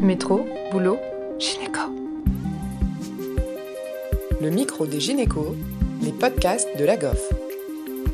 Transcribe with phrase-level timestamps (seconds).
[0.00, 0.98] Métro, boulot,
[1.38, 1.80] gynéco.
[4.42, 5.54] Le micro des gynécos,
[6.02, 7.32] les podcasts de la GOF.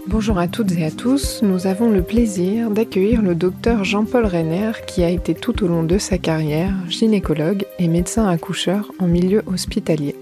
[0.07, 4.73] Bonjour à toutes et à tous, nous avons le plaisir d'accueillir le docteur Jean-Paul Renner
[4.87, 9.43] qui a été tout au long de sa carrière gynécologue et médecin accoucheur en milieu
[9.47, 10.15] hospitalier.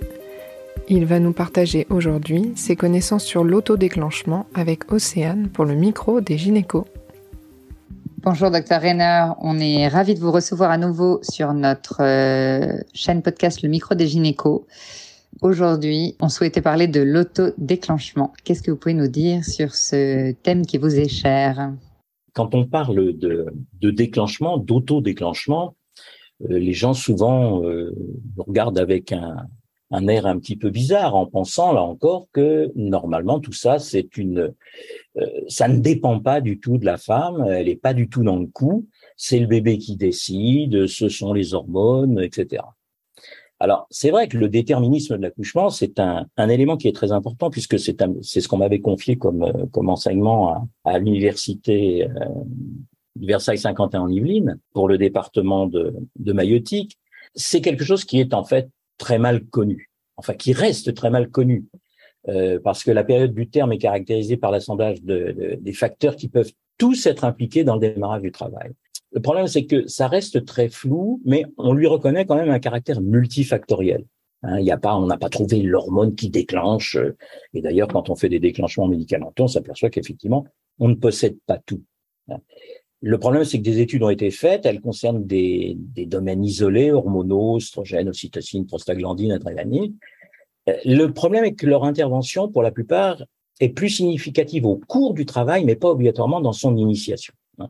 [0.88, 6.38] Il va nous partager aujourd'hui ses connaissances sur l'autodéclenchement avec Océane pour le micro des
[6.38, 6.86] gynécos.
[8.22, 13.22] Bonjour docteur Renner, on est ravi de vous recevoir à nouveau sur notre euh, chaîne
[13.22, 14.66] podcast Le micro des gynécos.
[15.40, 18.34] Aujourd'hui, on souhaitait parler de l'autodéclenchement.
[18.44, 21.72] Qu'est-ce que vous pouvez nous dire sur ce thème qui vous est cher?
[22.34, 23.46] Quand on parle de,
[23.80, 25.74] déclenchement, d'autodéclenchement,
[26.42, 27.94] euh, les gens souvent euh,
[28.36, 33.54] regardent avec un, air un petit peu bizarre en pensant là encore que normalement tout
[33.54, 34.52] ça c'est une
[35.48, 38.36] ça ne dépend pas du tout de la femme, elle est pas du tout dans
[38.36, 42.62] le coup, c'est le bébé qui décide, ce sont les hormones, etc.
[43.60, 47.12] Alors c'est vrai que le déterminisme de l'accouchement c'est un, un, élément qui est très
[47.12, 52.24] important puisque c'est ce qu'on m'avait confié comme euh, comme enseignement à, à l'université euh,
[53.16, 56.96] Versailles 51 en Yvelines pour le département de, de maïotique.
[57.34, 61.28] C'est quelque chose qui est en fait très mal connu, enfin qui reste très mal
[61.28, 61.78] connu, euh,
[62.62, 66.52] parce que la période du terme est caractérisée par l'assemblage de, des facteurs qui peuvent
[66.78, 68.72] tous être impliqués dans le démarrage du travail.
[69.12, 72.60] Le problème, c'est que ça reste très flou, mais on lui reconnaît quand même un
[72.60, 74.04] caractère multifactoriel.
[74.42, 76.96] Hein, y a pas, on n'a pas trouvé l'hormone qui déclenche.
[76.96, 77.16] Euh,
[77.52, 80.46] et d'ailleurs, quand on fait des déclenchements médicamenteux, on s'aperçoit qu'effectivement,
[80.78, 81.82] on ne possède pas tout.
[82.30, 82.38] Hein.
[83.02, 86.92] Le problème, c'est que des études ont été faites, elles concernent des, des domaines isolés,
[86.92, 89.94] hormonaux, oestrogènes, ocytocine, prostaglandine, adrénaline.
[90.68, 93.22] Euh, le problème est que leur intervention, pour la plupart,
[93.60, 97.34] est plus significative au cours du travail, mais pas obligatoirement dans son initiation.
[97.58, 97.68] Hein.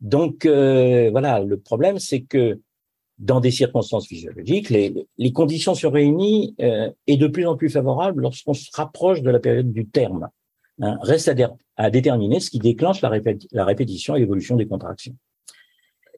[0.00, 2.60] Donc euh, voilà, le problème, c'est que
[3.18, 8.22] dans des circonstances physiologiques, les, conditions sont réunies euh, et de plus en plus favorables
[8.22, 10.28] lorsqu'on se rapproche de la période du terme.
[10.80, 11.34] Hein, reste à,
[11.76, 13.12] à, déterminer ce qui déclenche la,
[13.52, 15.14] la répétition et l'évolution des contractions.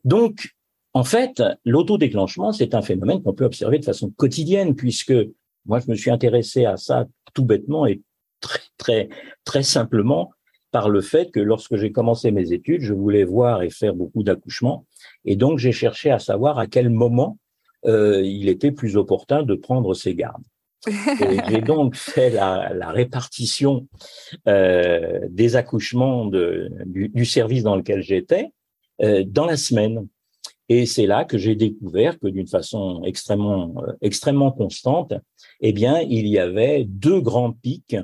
[0.05, 0.55] Donc,
[0.95, 5.13] en fait, l'autodéclenchement, c'est un phénomène qu'on peut observer de façon quotidienne, puisque
[5.67, 8.01] moi, je me suis intéressé à ça tout bêtement et
[8.41, 9.09] très, très,
[9.45, 10.31] très simplement
[10.71, 14.23] par le fait que lorsque j'ai commencé mes études, je voulais voir et faire beaucoup
[14.23, 14.87] d'accouchements,
[15.25, 17.39] et donc j'ai cherché à savoir à quel moment
[17.87, 20.43] euh, il était plus opportun de prendre ses gardes.
[21.49, 23.89] J'ai donc fait la, la répartition
[24.47, 28.53] euh, des accouchements de, du, du, service dans lequel j'étais
[29.03, 30.07] euh, dans la semaine.
[30.69, 35.15] Et c'est là que j'ai découvert que d'une façon extrêmement euh, extrêmement constante,
[35.61, 37.97] eh bien, il y avait deux grands pics.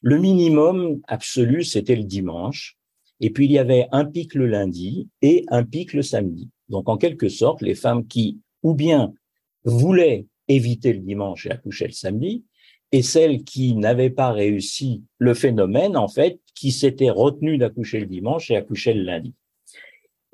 [0.00, 2.76] Le minimum absolu, c'était le dimanche.
[3.20, 6.50] Et puis, il y avait un pic le lundi et un pic le samedi.
[6.68, 9.12] Donc, en quelque sorte, les femmes qui, ou bien
[9.64, 12.44] voulaient éviter le dimanche et accoucher le samedi,
[12.92, 18.06] et celles qui n'avaient pas réussi le phénomène, en fait, qui s'étaient retenues d'accoucher le
[18.06, 19.34] dimanche et accoucher le lundi.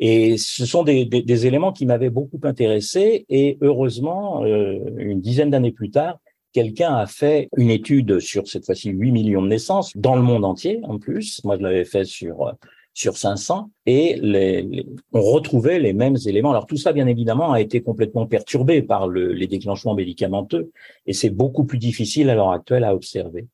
[0.01, 3.27] Et ce sont des, des, des éléments qui m'avaient beaucoup intéressé.
[3.29, 6.19] Et heureusement, euh, une dizaine d'années plus tard,
[6.53, 10.45] quelqu'un a fait une étude sur cette fois-ci 8 millions de naissances dans le monde
[10.45, 11.45] entier en plus.
[11.45, 12.55] Moi, je l'avais fait sur
[12.93, 16.51] sur 500 et les, on retrouvait les mêmes éléments.
[16.51, 20.71] Alors tout ça, bien évidemment, a été complètement perturbé par le, les déclenchements médicamenteux
[21.07, 23.47] et c'est beaucoup plus difficile à l'heure actuelle à observer.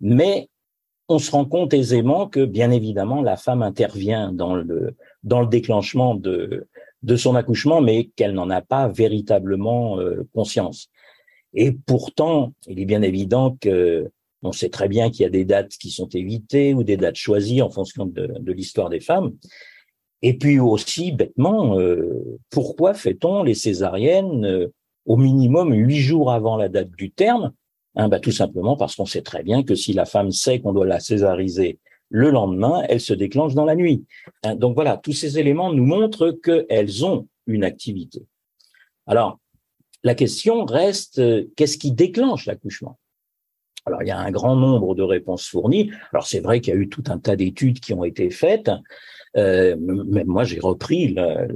[0.00, 0.48] Mais
[1.10, 5.48] on se rend compte aisément que, bien évidemment, la femme intervient dans le dans le
[5.48, 6.68] déclenchement de
[7.02, 10.88] de son accouchement, mais qu'elle n'en a pas véritablement euh, conscience.
[11.54, 14.10] Et pourtant, il est bien évident que
[14.42, 17.16] on sait très bien qu'il y a des dates qui sont évitées ou des dates
[17.16, 19.32] choisies en fonction de, de l'histoire des femmes.
[20.22, 24.68] Et puis aussi, bêtement, euh, pourquoi fait-on les césariennes euh,
[25.06, 27.52] au minimum huit jours avant la date du terme
[28.00, 30.72] hein, bah, Tout simplement parce qu'on sait très bien que si la femme sait qu'on
[30.72, 31.78] doit la césariser
[32.10, 34.04] le lendemain, elle se déclenche dans la nuit.
[34.42, 38.24] Hein, donc voilà, tous ces éléments nous montrent qu'elles ont une activité.
[39.06, 39.38] Alors,
[40.02, 42.98] la question reste, euh, qu'est-ce qui déclenche l'accouchement?
[43.90, 45.90] Alors, il y a un grand nombre de réponses fournies.
[46.12, 48.70] Alors, c'est vrai qu'il y a eu tout un tas d'études qui ont été faites.
[49.36, 51.48] Euh, même moi, j'ai repris le,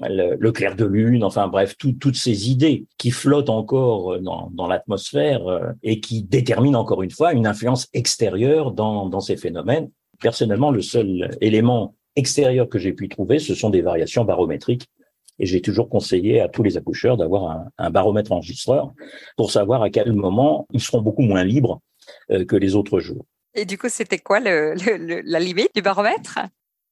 [0.00, 4.50] le, le, clair de lune, enfin bref, tout, toutes ces idées qui flottent encore dans,
[4.52, 9.36] dans l'atmosphère euh, et qui déterminent encore une fois une influence extérieure dans, dans ces
[9.36, 9.90] phénomènes.
[10.20, 14.88] Personnellement, le seul élément extérieur que j'ai pu trouver, ce sont des variations barométriques.
[15.38, 18.92] Et j'ai toujours conseillé à tous les accoucheurs d'avoir un, un, baromètre enregistreur
[19.36, 21.80] pour savoir à quel moment ils seront beaucoup moins libres
[22.30, 23.24] euh, que les autres jours.
[23.54, 26.38] Et du coup, c'était quoi le, le, la limite du baromètre?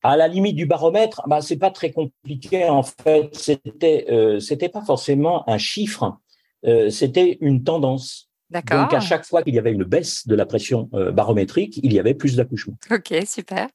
[0.02, 3.34] À la limite du baromètre, bah, c'est pas très compliqué en fait.
[3.34, 6.19] C'était euh, c'était pas forcément un chiffre,
[6.66, 8.31] euh, c'était une tendance.
[8.48, 8.81] D'accord.
[8.81, 11.92] Donc à chaque fois qu'il y avait une baisse de la pression euh, barométrique, il
[11.92, 12.76] y avait plus d'accouchements.
[12.90, 13.69] Ok, super.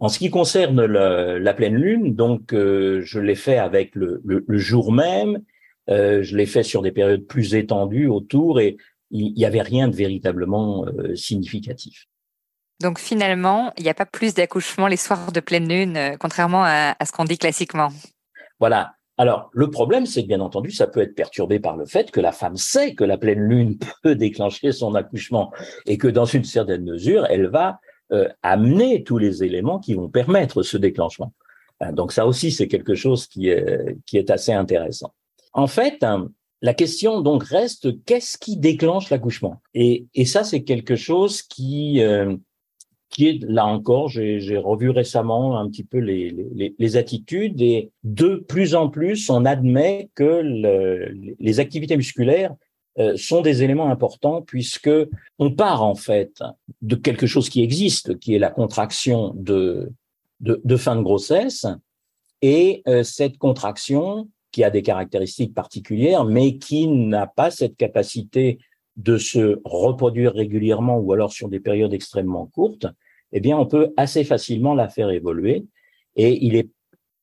[0.00, 4.20] En ce qui concerne le- la pleine lune, donc euh, je l'ai fait avec le,
[4.24, 5.42] le- le jour même.
[5.88, 8.76] euh, je l'ai fait sur des périodes plus étendues autour et
[9.12, 12.06] il n'y avait rien de véritablement euh, significatif.
[12.82, 16.64] Donc finalement, il n'y a pas plus d'accouchements les soirs de pleine lune, euh, contrairement
[16.64, 17.90] à, à ce qu'on dit classiquement.
[18.58, 18.94] Voilà.
[19.18, 22.20] Alors, le problème, c'est que bien entendu, ça peut être perturbé par le fait que
[22.20, 25.52] la femme sait que la pleine lune peut déclencher son accouchement
[25.86, 27.78] et que dans une certaine mesure, elle va
[28.12, 31.32] euh, amener tous les éléments qui vont permettre ce déclenchement.
[31.82, 35.12] Euh, Donc ça aussi, c'est quelque chose qui est, assez intéressant.
[35.52, 36.28] En fait, hein,
[36.62, 39.60] la question donc reste qu'est-ce qui déclenche l'accouchement?
[39.74, 42.36] Et, ça, c'est quelque chose qui euh,
[43.08, 48.74] qui est là encore, j'ai revu récemment un petit peu les, attitudes et de plus
[48.74, 52.54] en plus, on admet que le- les activités musculaires
[53.16, 54.90] sont des éléments importants puisque
[55.38, 56.42] on part en fait
[56.82, 59.92] de quelque chose qui existe, qui est la contraction de,
[60.40, 61.66] de, de fin de grossesse
[62.42, 68.58] et euh, cette contraction qui a des caractéristiques particulières, mais qui n'a pas cette capacité
[68.96, 72.86] de se reproduire régulièrement ou alors sur des périodes extrêmement courtes,
[73.32, 75.66] eh bien, on peut assez facilement la faire évoluer.
[76.14, 76.70] Et il est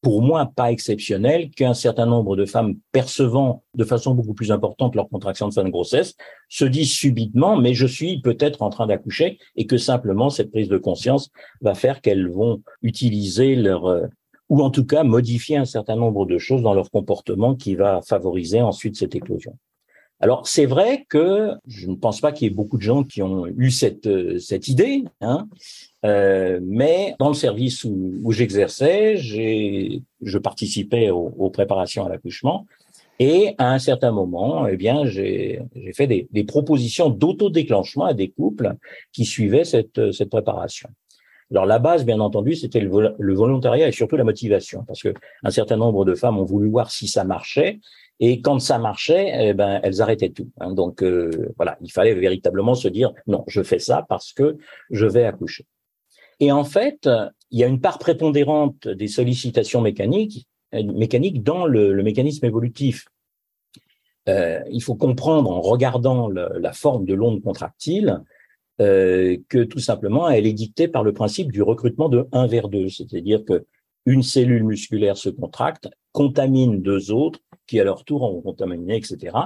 [0.04, 4.96] pour moi pas exceptionnel qu'un certain nombre de femmes percevant de façon beaucoup plus importante
[4.96, 6.16] leur contraction de fin de grossesse
[6.50, 10.68] se disent subitement, mais je suis peut-être en train d'accoucher et que simplement cette prise
[10.68, 14.06] de conscience va faire qu'elles vont utiliser leur, euh,
[14.50, 18.02] ou en tout cas modifier un certain nombre de choses dans leur comportement qui va
[18.02, 19.58] favoriser ensuite cette éclosion.
[20.20, 23.22] Alors c'est vrai que je ne pense pas qu'il y ait beaucoup de gens qui
[23.22, 25.48] ont eu cette euh, cette idée, hein,
[26.06, 32.66] euh, mais dans le service où, où j'exerçais, je participais aux, aux préparations à l'accouchement
[33.20, 35.62] et à un certain moment, eh bien j'ai
[35.94, 38.74] fait des, des propositions d'autodéclenchement à des couples
[39.12, 40.90] qui suivaient cette cette préparation.
[41.52, 45.04] Alors la base, bien entendu, c'était le, vol- le volontariat et surtout la motivation, parce
[45.04, 45.14] que
[45.44, 47.80] un certain nombre de femmes ont voulu voir si ça marchait,
[48.20, 50.50] et quand ça marchait, eh ben elles arrêtaient tout.
[50.60, 50.74] hein.
[50.74, 54.58] Donc euh, voilà, il fallait véritablement se dire non, je fais ça parce que
[54.90, 55.66] je vais accoucher.
[56.40, 57.10] Et en fait,
[57.52, 63.06] il y a une part prépondérante des sollicitations mécaniques, euh, mécaniques dans le, mécanisme évolutif.
[64.28, 68.22] Euh, il faut comprendre en regardant la forme de l'onde contractile
[68.82, 72.70] euh, que tout simplement elle est dictée par le principe du recrutement de 1 vers
[72.70, 73.66] 2, c'est-à-dire que
[74.06, 79.38] une cellule musculaire se contracte, contamine deux autres qui à leur tour ont contaminé, etc.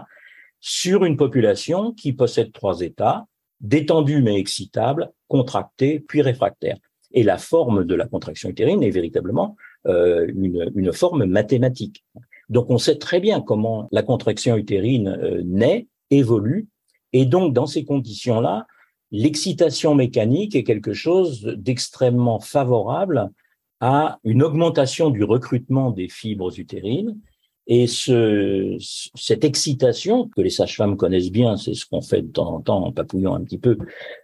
[0.61, 3.25] sur une population qui possède trois états,
[3.61, 6.77] détendu mais excitable, contracté puis réfractaire.
[7.11, 9.55] Et la forme de la contraction utérine est véritablement
[9.87, 12.03] euh, une, une forme mathématique.
[12.49, 16.67] Donc on sait très bien comment la contraction utérine euh, naît, évolue,
[17.13, 18.67] et donc dans ces conditions-là,
[19.11, 23.31] l'excitation mécanique est quelque chose d'extrêmement favorable
[23.79, 27.17] à une augmentation du recrutement des fibres utérines.
[27.67, 32.53] Et ce, cette excitation que les sages-femmes connaissent bien, c'est ce qu'on fait de temps
[32.53, 33.77] en temps en papouillant un petit peu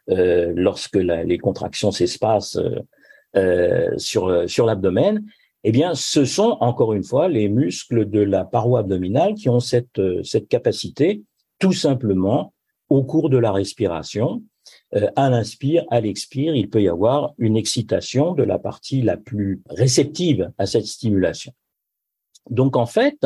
[0.09, 2.79] euh, lorsque les contractions s'espacent euh,
[3.35, 5.25] euh, sur, sur l'abdomen,
[5.65, 9.59] eh bien, ce sont encore une fois les muscles de la paroi abdominale qui ont
[9.61, 11.23] cette, cette capacité,
[11.59, 12.53] tout simplement,
[12.89, 14.43] au cours de la respiration,
[14.95, 19.17] euh, à l'inspire, à l'expire, il peut y avoir une excitation de la partie la
[19.17, 21.53] plus réceptive à cette stimulation.
[22.49, 23.25] Donc en fait,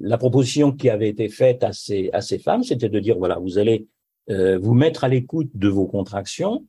[0.00, 3.38] la proposition qui avait été faite à ces, à ces femmes, c'était de dire, voilà,
[3.38, 3.86] vous allez
[4.30, 6.64] euh, vous mettre à l'écoute de vos contractions.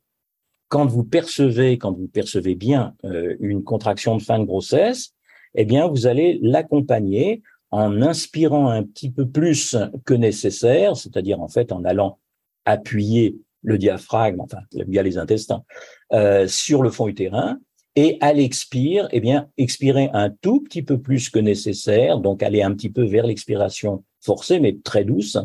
[0.68, 5.14] Quand vous percevez, quand vous percevez bien euh, une contraction de fin de grossesse,
[5.54, 11.48] eh bien, vous allez l'accompagner en inspirant un petit peu plus que nécessaire, c'est-à-dire en
[11.48, 12.18] fait en allant
[12.64, 15.64] appuyer le diaphragme, enfin via les intestins,
[16.12, 17.58] euh, sur le fond utérin,
[18.00, 22.62] et à l'expire, eh bien, expirer un tout petit peu plus que nécessaire, donc aller
[22.62, 25.36] un petit peu vers l'expiration forcée, mais très douce,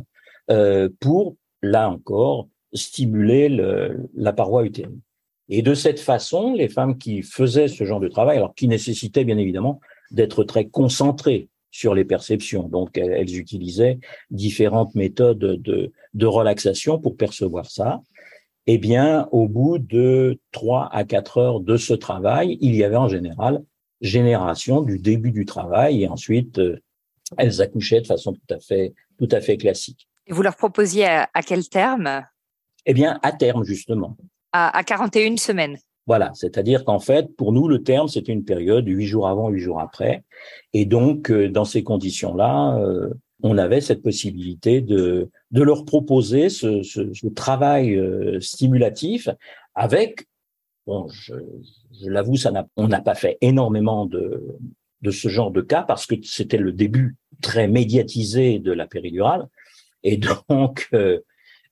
[0.51, 4.99] euh, pour, là encore, stimuler le, la paroi utérine.
[5.49, 9.25] Et de cette façon, les femmes qui faisaient ce genre de travail, alors qui nécessitait
[9.25, 9.79] bien évidemment
[10.11, 13.97] d'être très concentrées sur les perceptions, donc elles, utilisaient
[14.29, 18.03] différentes méthodes de, de relaxation pour percevoir ça,
[18.67, 22.95] eh bien, au bout de trois à quatre heures de ce travail, il y avait
[22.95, 23.63] en général
[24.01, 26.77] génération du début du travail et ensuite euh,
[27.37, 30.07] elles accouchaient de façon tout à fait, tout à fait classique.
[30.27, 32.23] Et vous leur proposiez à, à quel terme?
[32.85, 34.17] Eh bien, à terme, justement.
[34.51, 35.77] à, à 41 semaines.
[36.05, 39.61] Voilà, c'est-à-dire qu'en fait, pour nous, le terme, c'était une période huit jours avant, huit
[39.61, 40.23] jours après.
[40.73, 43.09] Et donc, euh, dans ces conditions-là, euh,
[43.43, 49.29] on avait cette possibilité de, de leur proposer ce, ce, ce travail euh, stimulatif
[49.75, 50.27] avec,
[50.87, 51.35] bon, je,
[52.01, 54.47] je l'avoue, ça n'a, on n'a pas fait énormément de,
[55.01, 59.47] de ce genre de cas parce que c'était le début très médiatisé de la péridurale.
[60.03, 61.19] Et donc, euh,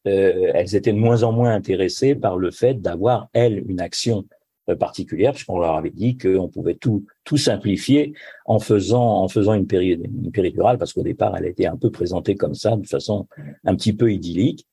[0.03, 4.35] elles étaient de moins en moins intéressées par le fait d'avoir, elles, une action euh,
[4.79, 8.13] particulière, puisqu'on leur avait dit qu'on pouvait tout, tout simplifier
[8.45, 11.89] en faisant, en faisant une, péri une péridurale, parce qu'au départ, elle était un peu
[11.89, 13.27] présentée comme ça, de façon
[13.65, 14.67] un petit peu idyllique.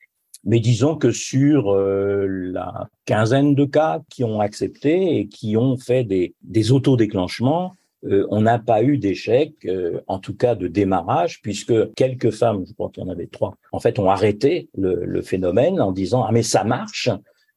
[0.45, 5.77] Mais disons que sur euh, la quinzaine de cas qui ont accepté et qui ont
[5.77, 10.69] fait des, des autodéclenchements, euh, on n'a pas eu d'échec, euh, en tout cas de
[10.69, 14.69] démarrage, puisque quelques femmes, je crois qu'il y en avait trois, en fait, ont arrêté
[14.77, 17.11] le, phénomène en disant ah mais ça marche.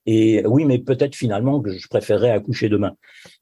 [0.06, 2.96] Et oui, mais peut-être finalement que je préférerais accoucher demain.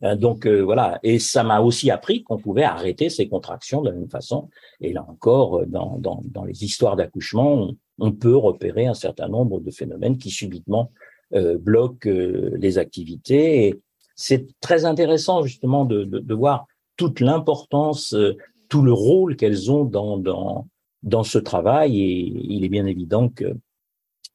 [0.03, 0.99] Euh, donc voilà.
[1.03, 4.49] Et ça m'a aussi appris qu'on pouvait arrêter ces contractions de la même façon.
[4.81, 9.71] Et là encore, dans, dans, les histoires d'accouchement, on, peut repérer un certain nombre de
[9.71, 10.91] phénomènes qui subitement
[11.31, 13.67] bloquent les activités.
[13.67, 13.79] Et
[14.15, 16.65] c'est très intéressant justement de, de, de voir
[16.99, 18.35] toute l'importance, euh,
[18.67, 20.67] tout le rôle qu'elles ont dans, dans,
[21.01, 22.01] dans ce travail.
[22.01, 23.55] Et il est bien évident que,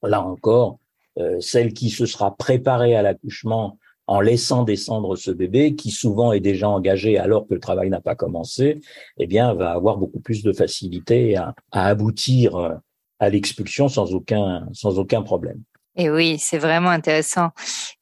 [0.02, 0.78] là encore,
[1.18, 6.32] euh, celle qui se sera préparée à l'accouchement en laissant descendre ce bébé, qui souvent
[6.32, 8.80] est déjà engagé alors que le travail n'a pas commencé,
[9.18, 12.74] eh bien, va avoir beaucoup plus de facilité à, à aboutir euh,
[13.18, 15.62] à l'expulsion sans aucun, sans aucun problème.
[15.96, 17.50] Et oui, c'est vraiment intéressant.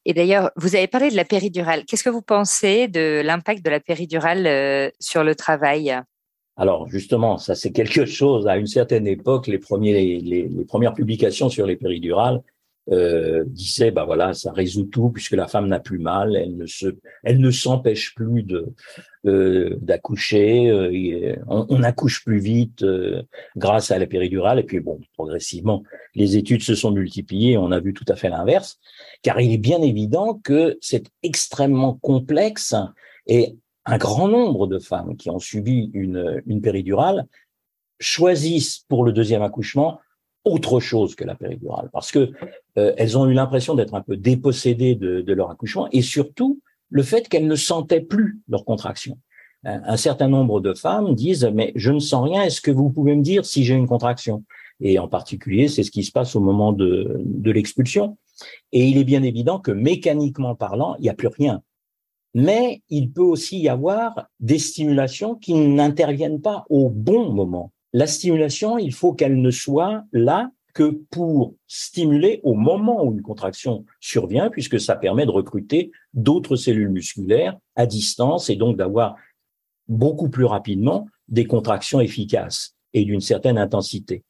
[0.03, 1.85] Et d'ailleurs, vous avez parlé de la péridurale.
[1.85, 5.95] Qu'est-ce que vous pensez de l'impact de la péridurale euh, sur le travail?
[6.57, 8.47] Alors justement, ça c'est quelque chose.
[8.47, 12.41] À une certaine époque, les, premiers, les, les premières publications sur les péridurales
[12.91, 16.65] euh, disait bah voilà ça résout tout puisque la femme n'a plus mal elle ne
[16.65, 16.87] se
[17.23, 18.73] elle ne s'empêche plus de
[19.25, 23.23] euh, d'accoucher euh, on, on, accouche plus vite euh,
[23.55, 24.59] grâce à la péridurale.
[24.59, 28.29] Et puis bon progressivement les études se sont multipliées on a vu tout à fait
[28.29, 28.79] l'inverse
[29.21, 32.75] car il est bien évident que c'est extrêmement complexe
[33.27, 37.27] et un grand nombre de femmes qui ont subi une, une péridurale
[38.01, 39.99] choisissent pour le deuxième accouchement
[40.45, 42.31] autre chose que la péridurale, parce que
[42.77, 46.59] euh, elles ont eu l'impression d'être un peu dépossédées de, de, leur accouchement, et surtout
[46.89, 49.17] le fait qu'elles ne sentaient plus leur contraction.
[49.65, 52.43] Un, certain nombre de femmes disent mais je ne sens rien.
[52.43, 54.43] Est-ce que vous pouvez me dire si j'ai une contraction?
[54.81, 58.17] Et en particulier, c'est ce qui se passe au moment de, de l'expulsion.
[58.73, 61.61] Et il est bien évident que mécaniquement parlant, il n'y a plus rien.
[62.33, 67.71] Mais il peut aussi y avoir des stimulations qui n'interviennent pas au bon moment.
[67.93, 73.21] La stimulation, il faut qu'elle ne soit là que pour stimuler au moment où une
[73.21, 79.15] contraction survient, puisque ça permet de recruter d'autres cellules musculaires à distance et donc d'avoir
[79.87, 84.23] beaucoup plus rapidement des contractions efficaces et d'une certaine intensité.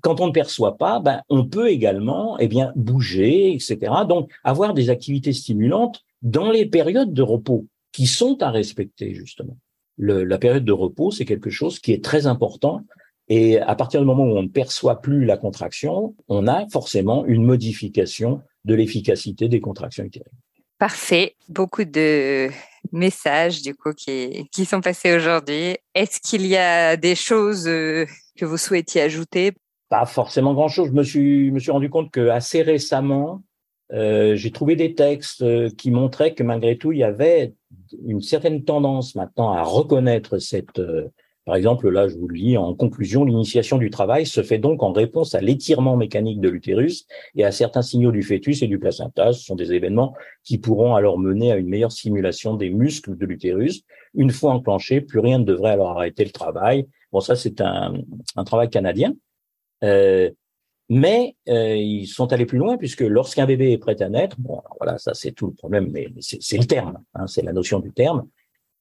[0.00, 3.78] Quand on ne perçoit pas, ben, on peut également eh bien, bouger, etc.
[4.08, 9.56] Donc, avoir des activités stimulantes dans les périodes de repos qui sont à respecter, justement
[9.96, 12.80] le, la période de repos, c'est quelque chose qui est très important.
[13.28, 17.24] Et à partir du moment où on ne perçoit plus la contraction, on a forcément
[17.24, 20.30] une modification de l'efficacité des contractions utérines.
[20.78, 21.36] Parfait.
[21.48, 22.50] Beaucoup de
[22.92, 25.76] messages du coup qui, qui sont passés aujourd'hui.
[25.94, 28.04] Est-ce qu'il y a des choses euh,
[28.36, 29.52] que vous souhaitiez ajouter?
[29.88, 30.88] Pas forcément grand-chose.
[30.88, 33.42] Je me suis, me suis rendu compte que assez récemment,
[33.92, 37.54] euh, j'ai trouvé des textes euh, qui montraient que malgré tout, il y avait
[38.06, 41.08] une certaine tendance maintenant à reconnaître cette, euh,
[41.44, 44.82] par exemple, là, je vous le lis en conclusion, l'initiation du travail se fait donc
[44.82, 48.78] en réponse à l'étirement mécanique de l'utérus et à certains signaux du fœtus et du
[48.78, 49.32] placenta.
[49.32, 53.26] Ce sont des événements qui pourront alors mener à une meilleure simulation des muscles de
[53.26, 53.82] l'utérus.
[54.14, 56.86] Une fois enclenché, plus rien ne devrait alors arrêter le travail.
[57.12, 57.94] Bon, ça, c'est un,
[58.36, 59.14] un travail canadien.
[59.82, 60.30] Euh,
[60.88, 64.60] mais euh, ils sont allés plus loin puisque lorsqu'un bébé est prêt à naître, bon,
[64.78, 67.92] voilà, ça c'est tout le problème, mais c'est le terme, hein, c'est la notion du
[67.92, 68.26] terme,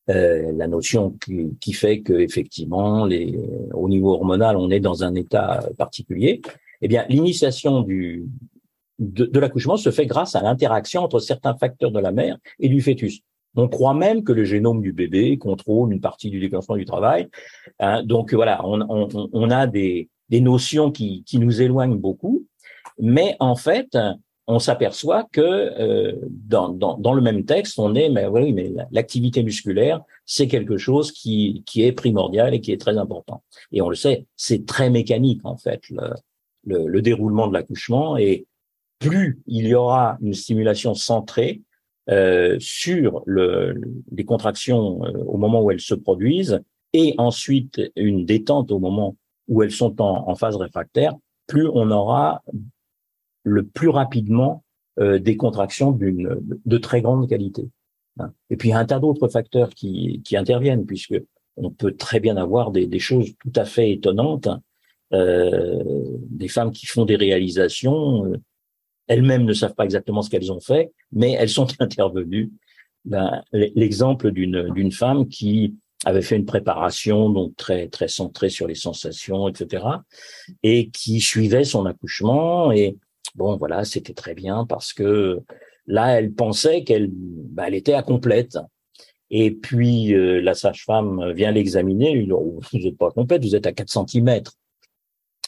[0.10, 3.40] euh, la notion qui, qui fait que effectivement, les,
[3.74, 6.42] au niveau hormonal, on est dans un état particulier.
[6.82, 8.26] Eh bien, l'initiation du
[9.00, 12.70] de, de l'accouchement se fait grâce à l'interaction entre certains facteurs de la mère et
[12.70, 13.22] du fœtus.
[13.56, 17.30] On croit même que le génome du bébé contrôle une partie du déclenchement du travail.
[17.80, 22.48] Hein, donc voilà, on, on, on a des, des notions qui, qui nous éloignent beaucoup,
[23.00, 23.96] mais en fait,
[24.48, 28.74] on s'aperçoit que euh, dans, dans, dans, le même texte, on est, mais oui, mais
[28.90, 33.44] l'activité musculaire, c'est quelque chose qui, qui est primordial et qui est très important.
[33.72, 36.10] Et on le sait, c'est très mécanique en fait le,
[36.66, 38.18] le, le déroulement de l'accouchement.
[38.18, 38.48] Et
[38.98, 41.62] plus il y aura une stimulation centrée,
[42.10, 43.80] euh, sur le,
[44.12, 46.60] les contractions euh, au moment où elles se produisent
[46.92, 49.16] et ensuite une détente au moment
[49.54, 51.14] où elles sont en, phase réfractaire,
[51.46, 52.42] plus on aura
[53.44, 54.64] le plus rapidement
[55.00, 57.70] euh, des contractions d'une de très grande qualité.
[58.20, 58.32] Hein.
[58.50, 61.22] Et puis il y a un tas d'autres facteurs qui, qui interviennent puisque
[61.56, 64.50] on peut très bien avoir des, des choses tout à fait étonnantes,
[65.14, 65.84] euh,
[66.30, 68.38] des femmes qui font des réalisations, euh,
[69.06, 72.52] elles-mêmes ne savent pas exactement ce qu'elles ont fait, mais elles sont intervenues.
[73.06, 78.68] Ben, L'exemple d'une d'une femme qui avait fait une préparation donc très très centrée sur
[78.68, 79.86] les sensations, etc.,
[80.64, 82.98] et qui suivait son accouchement et
[83.36, 85.42] bon voilà c'était très bien parce que
[85.88, 88.58] là elle pensait qu'elle ben, elle était à complète
[89.30, 94.08] et puis euh, la sage-femme vient l'examiner vous n'êtes pas complète vous êtes à 4
[94.08, 94.42] cm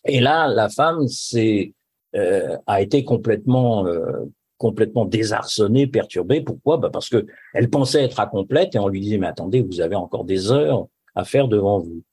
[0.06, 1.74] et là la femme c'est
[2.16, 4.26] euh, a été complètement euh,
[4.58, 6.42] complètement désarçonnée, perturbée.
[6.42, 6.78] Pourquoi?
[6.78, 9.82] Bah Parce que elle pensait être à complète et on lui disait mais attendez, vous
[9.82, 12.04] avez encore des heures à faire devant vous.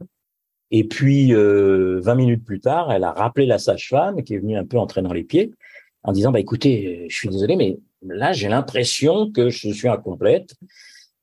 [0.71, 4.57] Et puis euh, 20 minutes plus tard, elle a rappelé la sage-femme qui est venue
[4.57, 5.53] un peu entraînant les pieds
[6.03, 10.55] en disant bah écoutez, je suis désolé mais là j'ai l'impression que je suis incomplète.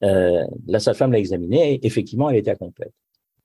[0.03, 2.93] Euh, la sage-femme l'a examinée et effectivement elle était complète.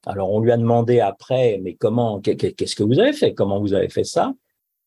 [0.07, 3.35] Alors on lui a demandé après mais comment qu'est-ce que vous avez fait?
[3.35, 4.33] Comment vous avez fait ça?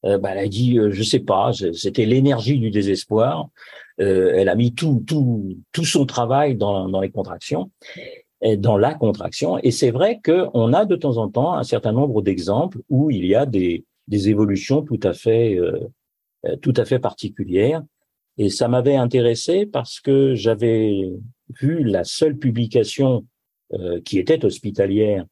[0.06, 3.50] Euh, bah, elle a dit, euh, je sais pas, c'était l'énergie du désespoir.
[4.00, 7.72] Euh, elle a mis tout, tout, tout son travail dans, dans les contractions,
[8.58, 9.58] dans la contraction.
[9.60, 13.26] Et c'est vrai qu'on a de temps en temps un certain nombre d'exemples où il
[13.26, 17.82] y a des, des évolutions tout à fait, euh, tout à fait particulières.
[18.38, 21.12] Et ça m'avait intéressé parce que j'avais
[21.60, 23.26] vu la seule publication
[24.06, 25.26] qui était hospitalière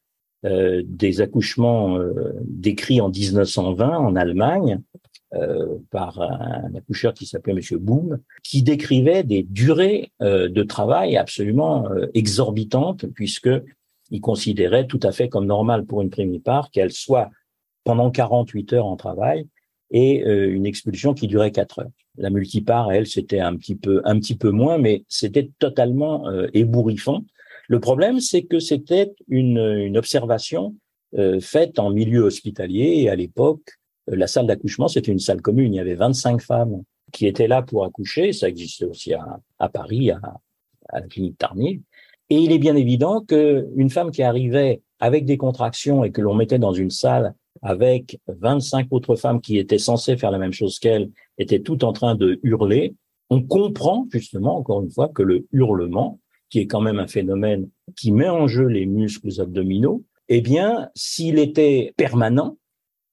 [0.45, 4.79] euh, des accouchements euh, décrits en 1920 en Allemagne
[5.33, 11.87] euh, par un accoucheur qui s'appelait Monsieur Boom, qui décrivait des durées de travail absolument
[12.13, 13.49] exorbitantes, puisque
[14.11, 17.31] il considérait tout à fait comme normal pour une primipare qu'elle soit
[17.83, 19.47] pendant 48 heures en travail
[19.89, 21.91] et une expulsion qui durait 4 heures.
[22.17, 27.23] La multipare, elle, c'était un petit peu un petit peu moins, mais c'était totalement ébouriffant
[27.67, 30.75] le problème, c'est que c'était une, une, observation
[31.17, 33.63] euh, faite en milieu hospitalier et à l'époque,
[34.09, 35.73] euh, la salle d'accouchement, c'était une salle commune.
[35.73, 38.33] Il y avait 25 femmes qui étaient là pour accoucher.
[38.33, 40.19] Ça existait aussi à, à Paris, à,
[40.89, 41.81] à, la clinique Tarnier.
[42.29, 46.33] Et il est bien évident qu'une femme qui arrivait avec des contractions et que l'on
[46.33, 50.79] mettait dans une salle avec 25 autres femmes qui étaient censées faire la même chose
[50.79, 52.95] qu'elle, étaient toutes en train de hurler,
[53.29, 57.69] on comprend justement, encore une fois, que le hurlement qui est quand même un phénomène
[57.95, 62.57] qui met en jeu les muscles abdominaux, eh bien, s'il était permanent,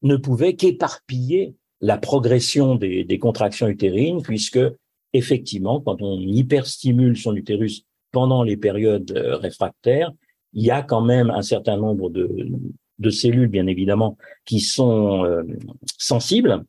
[0.02, 4.60] ne pouvait qu'éparpiller la progression des, contractions utérines, puisque
[5.12, 10.12] effectivement, quand on hyperstimule son utérus pendant les périodes euh, réfractaires,
[10.52, 12.28] il y a quand même un certain nombre de,
[12.98, 15.42] de cellules, bien évidemment, qui sont euh,
[15.98, 16.64] sensibles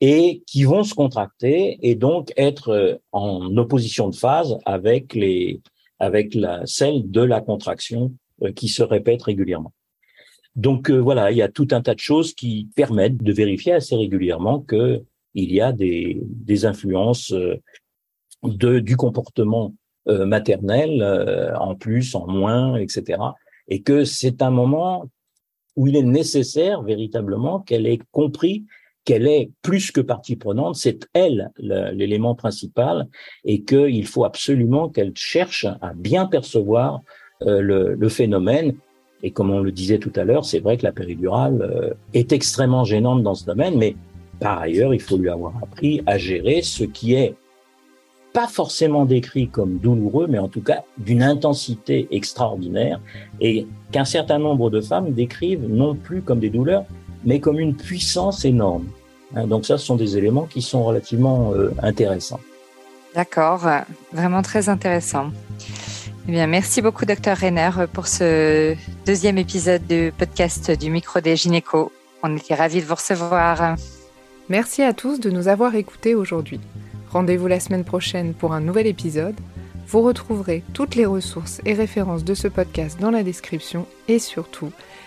[0.00, 5.60] et qui vont se contracter et donc être euh, en opposition de phase avec les,
[5.98, 9.72] avec la, celle de la contraction euh, qui se répète régulièrement.
[10.54, 13.72] Donc euh, voilà, il y a tout un tas de choses qui permettent de vérifier
[13.72, 15.02] assez régulièrement que
[15.34, 17.56] il y a des, des influences euh,
[18.42, 19.74] de, du comportement
[20.08, 21.02] maternel
[21.58, 23.18] en plus, en moins, etc.
[23.66, 25.10] Et que c'est un moment
[25.74, 28.66] où il est nécessaire véritablement qu'elle ait compris
[29.06, 33.06] qu'elle est plus que partie prenante, c'est elle l'élément principal
[33.44, 37.00] et qu'il faut absolument qu'elle cherche à bien percevoir
[37.42, 38.74] euh, le, phénomène.
[39.22, 42.32] Et comme on le disait tout à l'heure, c'est vrai que la péridurale euh, est
[42.32, 43.94] extrêmement gênante dans ce domaine, mais
[44.40, 47.34] par ailleurs, il faut lui avoir appris à gérer ce qui est
[48.32, 53.00] pas forcément décrit comme douloureux, mais en tout cas d'une intensité extraordinaire
[53.40, 56.84] et qu'un certain nombre de femmes décrivent non plus comme des douleurs,
[57.26, 58.86] mais comme une puissance énorme.
[59.34, 62.40] Hein, donc ça, ce sont des éléments qui sont relativement euh, intéressants.
[63.14, 63.66] D'accord,
[64.12, 65.30] vraiment très intéressant.
[66.28, 68.74] Eh bien, merci beaucoup, docteur Renner, pour ce
[69.06, 71.90] deuxième épisode du podcast du micro des gynécos.
[72.22, 73.76] On était ravis de vous recevoir.
[74.48, 76.60] Merci à tous de nous avoir écoutés aujourd'hui.
[77.10, 79.36] Rendez-vous la semaine prochaine pour un nouvel épisode.
[79.88, 84.72] Vous retrouverez toutes les ressources et références de ce podcast dans la description et surtout,